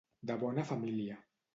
De 0.31 0.37
bona 0.45 0.65
família. 0.71 1.23